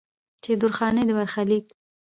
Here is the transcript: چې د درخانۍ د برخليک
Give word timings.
چې 0.43 0.51
د 0.55 0.59
درخانۍ 0.61 1.03
د 1.07 1.11
برخليک 1.17 1.65